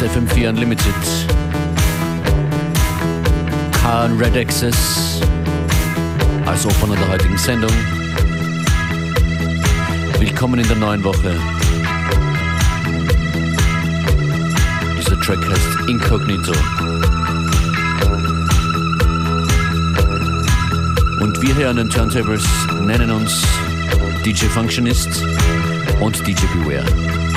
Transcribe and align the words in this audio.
ist 0.00 0.16
FM4 0.16 0.50
Unlimited. 0.50 0.94
Khan 3.72 4.16
Red 4.16 4.36
Access 4.36 5.20
als 6.46 6.66
Opener 6.66 6.94
der 6.94 7.08
heutigen 7.08 7.36
Sendung. 7.38 7.70
Willkommen 10.18 10.60
in 10.60 10.68
der 10.68 10.76
neuen 10.76 11.02
Woche. 11.02 11.34
Dieser 14.98 15.20
Track 15.20 15.44
heißt 15.48 15.88
Incognito. 15.88 16.52
Und 21.20 21.42
wir 21.42 21.54
hier 21.56 21.70
an 21.70 21.76
den 21.76 21.90
Turntables 21.90 22.44
nennen 22.82 23.10
uns 23.10 23.42
DJ 24.24 24.46
Functionist 24.46 25.24
und 26.00 26.24
DJ 26.26 26.44
Beware. 26.54 27.27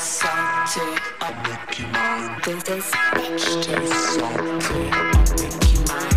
Salty. 0.00 0.80
I'll 1.20 1.34
make 1.42 1.78
you 1.78 1.86
mine. 1.88 2.40
This 2.44 2.90
bitch 3.14 3.62
tastes 3.62 4.14
salty. 4.14 4.90
I'll 4.92 5.12
make 5.36 5.72
you 5.72 5.84
mine. 5.88 6.15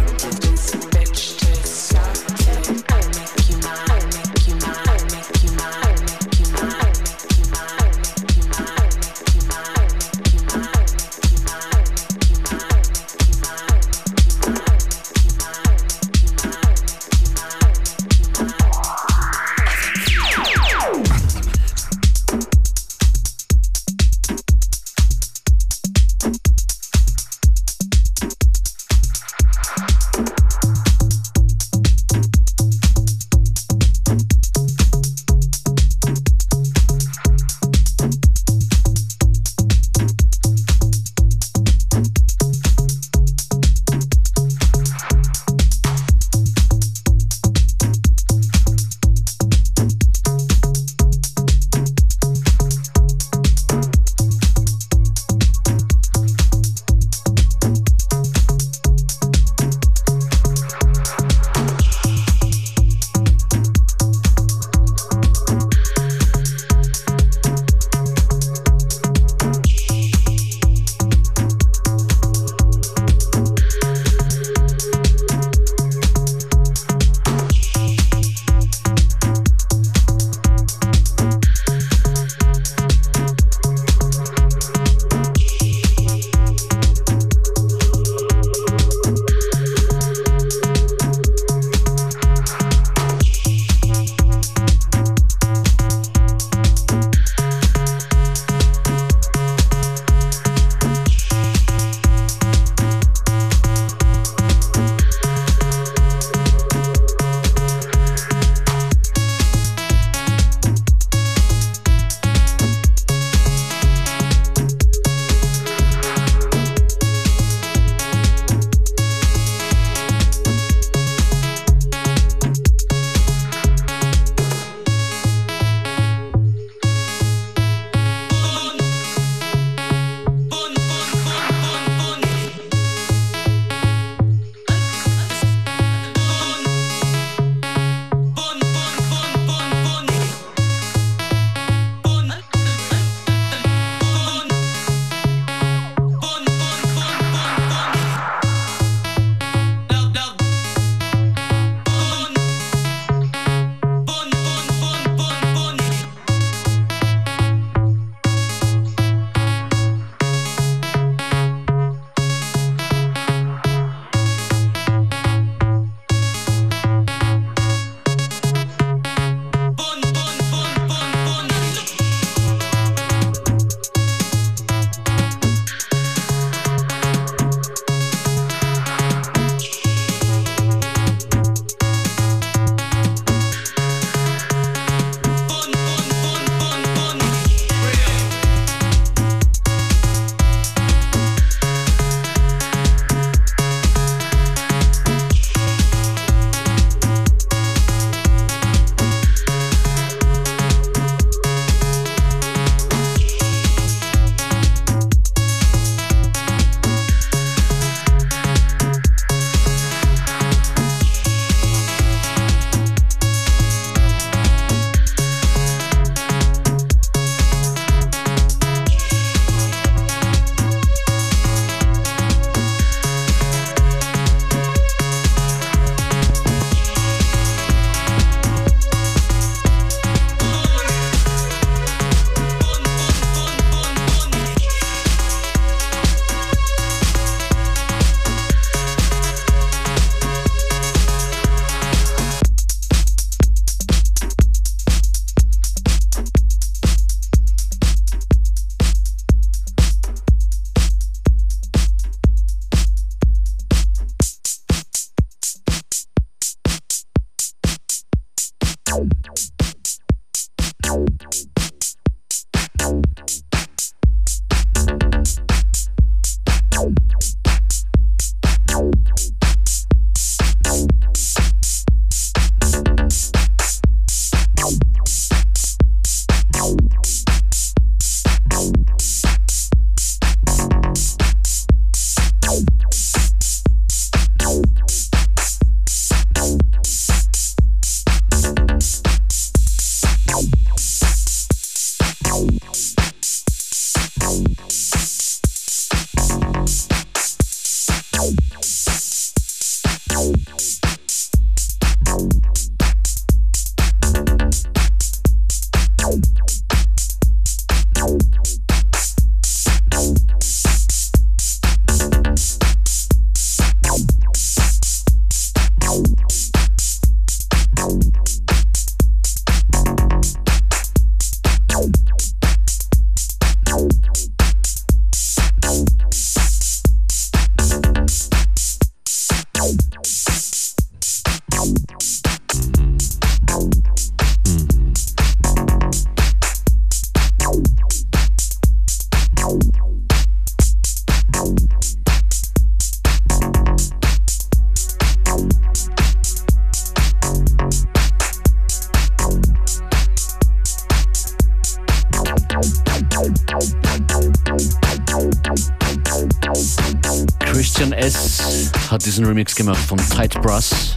Diesen 359.19 359.25
Remix 359.27 359.53
gemacht 359.53 359.79
von 359.85 359.97
Tight 359.97 360.41
Brass 360.41 360.93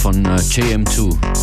von 0.00 0.24
äh, 0.24 0.36
JM2. 0.36 1.33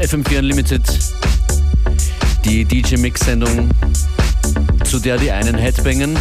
FM4 0.00 0.38
Unlimited, 0.38 0.82
die 2.42 2.64
DJ-Mix-Sendung, 2.64 3.68
zu 4.84 4.98
der 4.98 5.18
die 5.18 5.30
einen 5.30 5.56
Headbangen 5.56 6.18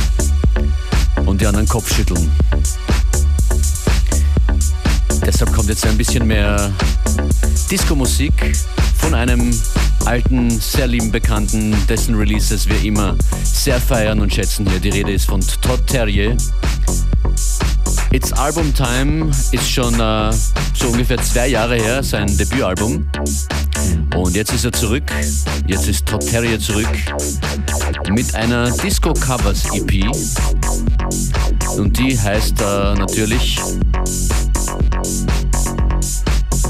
und 1.25 1.39
die 1.39 1.47
anderen 1.47 1.65
Kopfschütteln. 1.65 2.29
Deshalb 5.25 5.53
kommt 5.53 5.69
jetzt 5.69 5.85
ein 5.85 5.97
bisschen 5.97 6.27
mehr 6.27 6.73
Disco-Musik 7.71 8.53
von 8.97 9.13
einem 9.13 9.57
alten, 10.03 10.49
sehr 10.49 10.87
lieben 10.87 11.09
Bekannten, 11.09 11.73
dessen 11.87 12.15
Releases 12.15 12.67
wir 12.67 12.81
immer 12.83 13.15
sehr 13.43 13.79
feiern 13.79 14.19
und 14.19 14.33
schätzen 14.33 14.69
hier. 14.69 14.79
Die 14.81 14.89
Rede 14.89 15.13
ist 15.13 15.25
von 15.25 15.39
Todd 15.61 15.87
Terrier. 15.87 16.35
It's 18.11 18.33
Album 18.33 18.73
Time 18.73 19.31
ist 19.51 19.71
schon 19.71 19.93
äh, 19.93 20.33
so 20.73 20.87
ungefähr 20.89 21.17
zwei 21.21 21.47
Jahre 21.47 21.75
her, 21.75 22.03
sein 22.03 22.35
Debütalbum. 22.37 23.07
Und 24.19 24.35
jetzt 24.35 24.53
ist 24.53 24.65
er 24.65 24.73
zurück. 24.73 25.03
Jetzt 25.65 25.87
ist 25.87 26.05
Todd 26.05 26.27
Terrier 26.27 26.59
zurück 26.59 26.89
mit 28.09 28.35
einer 28.35 28.69
Disco 28.69 29.13
Covers 29.13 29.63
EP. 29.73 30.05
Und 31.77 31.97
die 31.97 32.19
heißt 32.19 32.59
äh, 32.59 32.95
natürlich 32.95 33.57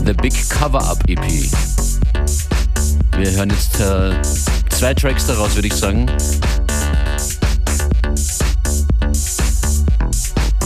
The 0.05 0.13
Big 0.13 0.47
Cover 0.49 0.83
Up 0.83 0.99
EP. 1.07 1.49
Wir 3.17 3.31
hören 3.31 3.49
jetzt 3.49 3.79
äh, 3.79 4.21
zwei 4.69 4.93
Tracks 4.93 5.25
daraus, 5.25 5.55
würde 5.55 5.69
ich 5.69 5.73
sagen. 5.73 6.05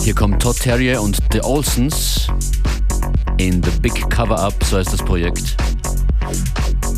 Hier 0.04 0.14
kommt 0.14 0.42
Todd 0.42 0.60
Terrier 0.60 1.02
und 1.02 1.18
The 1.32 1.42
Olsons 1.42 2.28
in 3.38 3.64
The 3.64 3.72
Big 3.80 4.10
Cover 4.10 4.38
Up, 4.38 4.54
so 4.66 4.78
heißt 4.78 4.92
das 4.92 5.02
Projekt. 5.02 5.53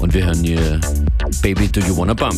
Und 0.05 0.13
wir 0.13 0.23
hören 0.23 0.43
hier 0.43 0.79
Baby 1.41 1.67
Do 1.67 1.79
You 1.79 1.97
Wanna 1.97 2.13
Bump. 2.13 2.37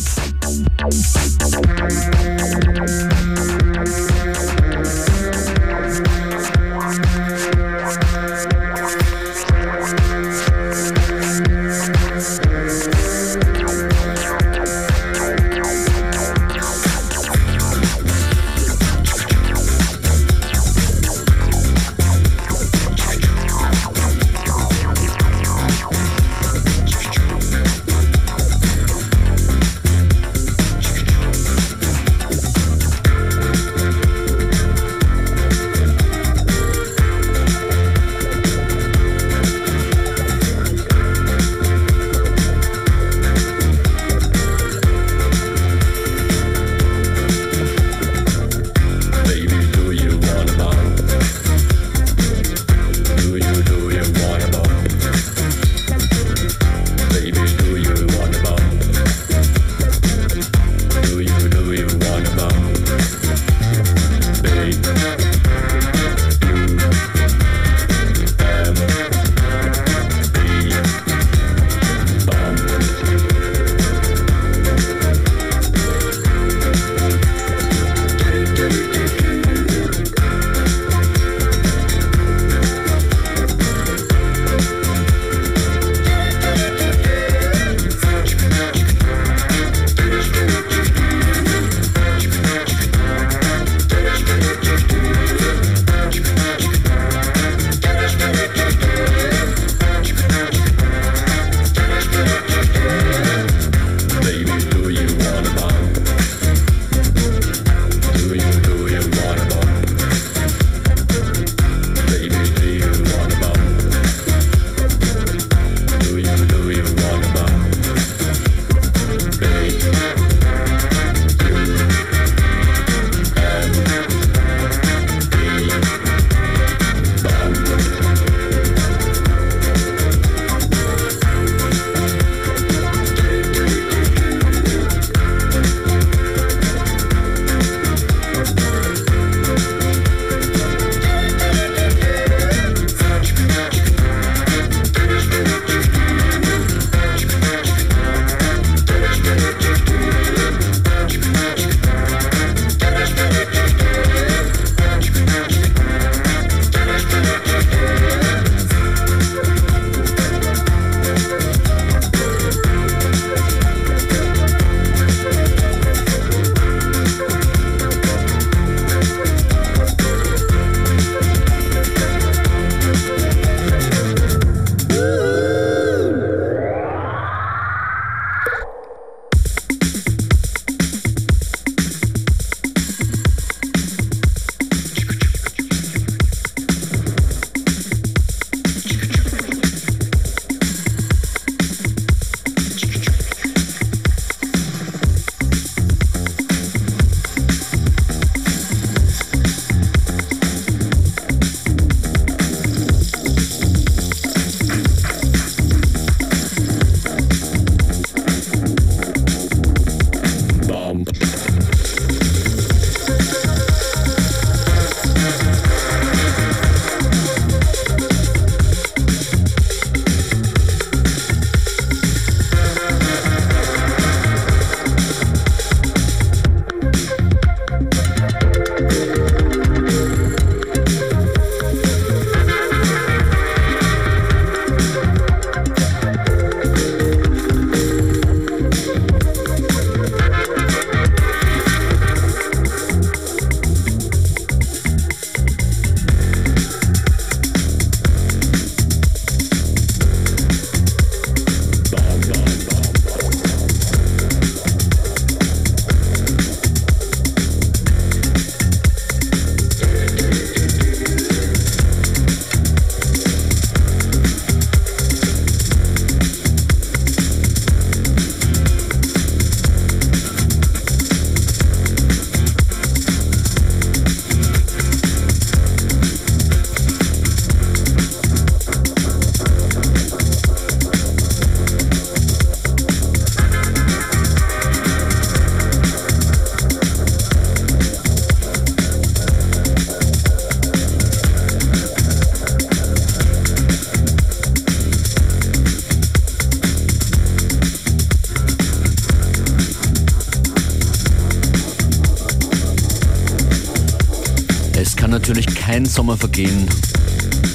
Natürlich 305.28 305.54
kein 305.56 305.84
Sommer 305.84 306.16
vergehen, 306.16 306.66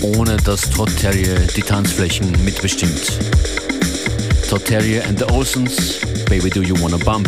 ohne 0.01 0.37
dass 0.37 0.69
Todd 0.69 0.95
Terrier 0.95 1.39
die 1.55 1.61
Tanzflächen 1.63 2.31
mitbestimmt. 2.45 3.17
Todd 4.47 4.63
Terrier 4.63 5.03
and 5.07 5.17
the 5.17 5.25
Olsons, 5.25 5.99
Baby 6.29 6.51
Do 6.51 6.61
You 6.61 6.75
Wanna 6.79 6.97
Bump. 6.97 7.27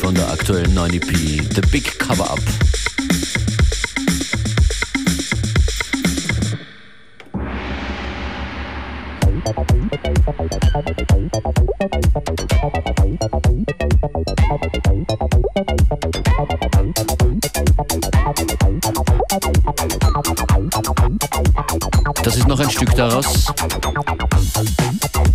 Von 0.00 0.14
der 0.14 0.30
aktuellen 0.30 0.72
9 0.72 0.94
EP, 0.94 1.10
The 1.54 1.60
Big 1.70 1.98
Cover 1.98 2.30
Up. 2.30 2.69
Daraus. 23.00 23.46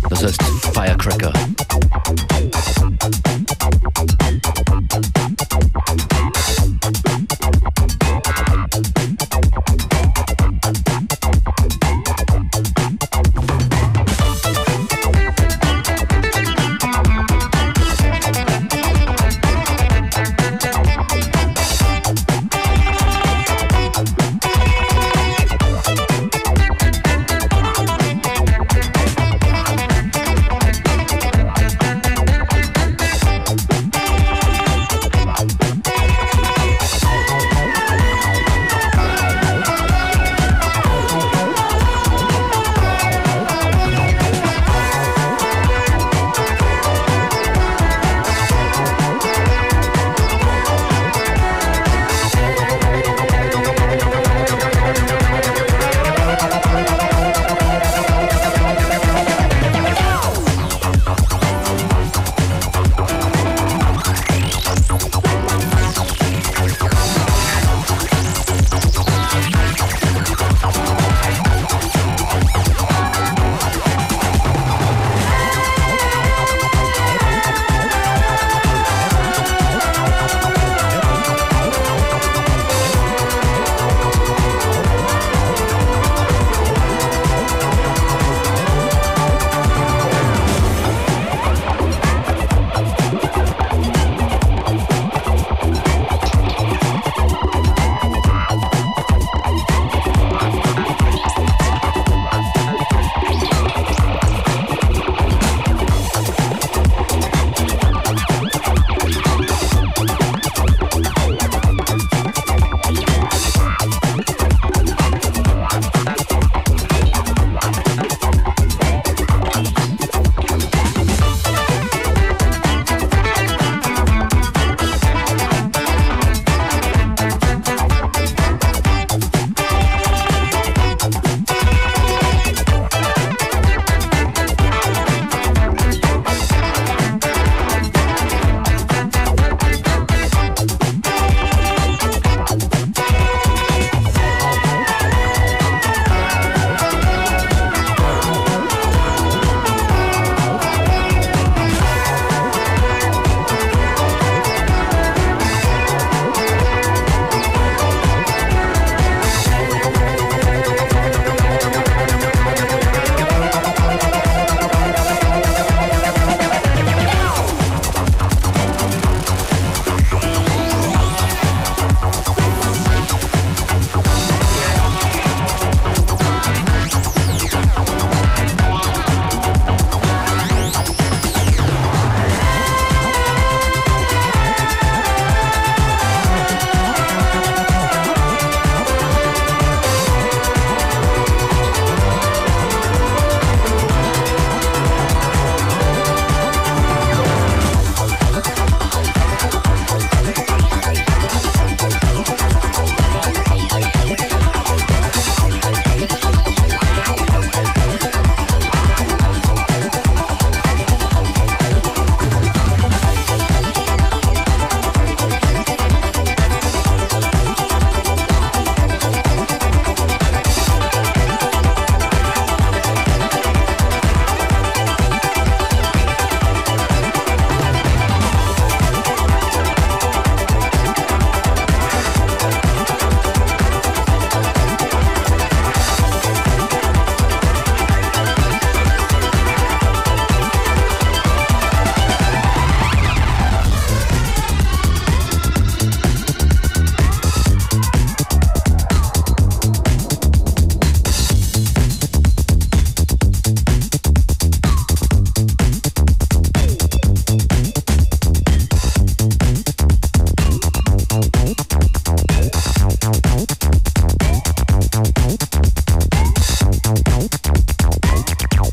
Das 0.08 0.22
heißt 0.22 0.40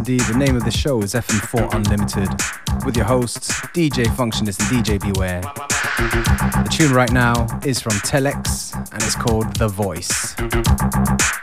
indeed. 0.00 0.20
The 0.22 0.38
name 0.38 0.56
of 0.56 0.64
the 0.64 0.70
show 0.70 1.02
is 1.02 1.12
FM4 1.12 1.74
Unlimited 1.74 2.30
with 2.86 2.96
your 2.96 3.04
hosts, 3.04 3.50
DJ 3.74 4.06
Functionist 4.06 4.58
and 4.60 4.82
DJ 4.82 4.98
Beware. 4.98 5.42
The 5.42 6.68
tune 6.70 6.94
right 6.94 7.12
now 7.12 7.46
is 7.66 7.82
from 7.82 7.92
Telex 7.92 8.74
and 8.94 9.02
it's 9.02 9.14
called 9.14 9.54
The 9.56 9.68
Voice. 9.68 11.39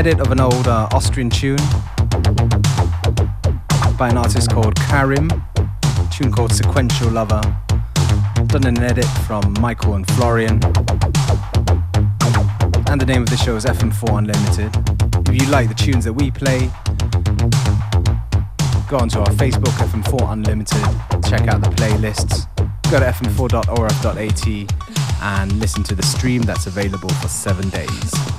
Edit 0.00 0.20
of 0.20 0.32
an 0.32 0.40
old 0.40 0.66
uh, 0.66 0.88
Austrian 0.92 1.28
tune 1.28 1.58
by 3.98 4.08
an 4.08 4.16
artist 4.16 4.50
called 4.50 4.74
Karim, 4.76 5.28
tune 6.10 6.32
called 6.32 6.54
Sequential 6.54 7.10
Lover. 7.10 7.42
Done 8.46 8.64
an 8.64 8.82
edit 8.82 9.04
from 9.26 9.52
Michael 9.60 9.96
and 9.96 10.06
Florian. 10.12 10.54
And 12.88 12.98
the 12.98 13.04
name 13.06 13.24
of 13.24 13.28
the 13.28 13.36
show 13.36 13.56
is 13.56 13.66
FM4 13.66 14.16
Unlimited. 14.16 14.74
If 15.28 15.42
you 15.42 15.46
like 15.50 15.68
the 15.68 15.74
tunes 15.74 16.06
that 16.06 16.14
we 16.14 16.30
play, 16.30 16.60
go 18.88 18.96
onto 18.96 19.18
our 19.18 19.34
Facebook, 19.36 19.74
FM4 19.84 20.32
Unlimited, 20.32 20.82
check 21.28 21.46
out 21.46 21.60
the 21.60 21.68
playlists. 21.76 22.46
Go 22.90 23.00
to 23.00 23.04
fm4.orf.at 23.04 24.48
and 25.22 25.52
listen 25.60 25.82
to 25.82 25.94
the 25.94 26.02
stream 26.02 26.40
that's 26.40 26.66
available 26.66 27.10
for 27.10 27.28
seven 27.28 27.68
days. 27.68 28.29